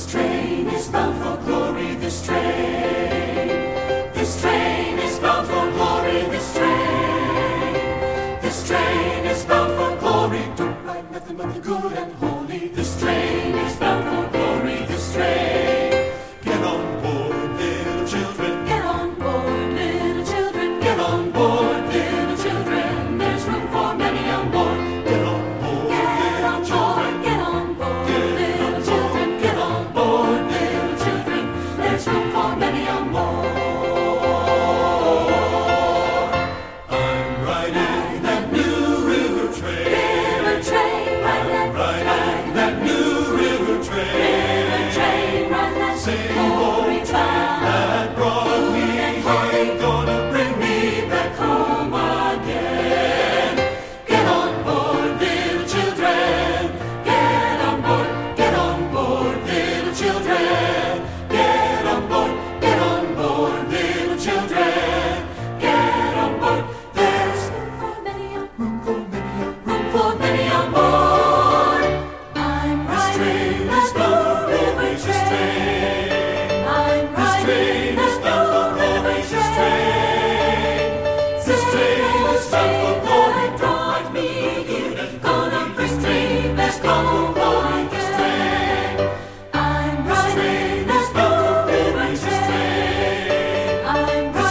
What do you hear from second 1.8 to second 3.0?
this train.